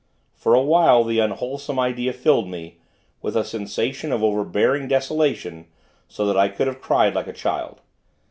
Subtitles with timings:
[0.33, 2.77] For a while, the unwholesome idea filled me,
[3.21, 5.67] with a sensation of overbearing desolation;
[6.07, 7.81] so that I could have cried like a child.